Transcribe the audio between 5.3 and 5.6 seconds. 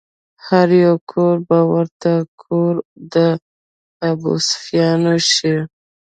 شي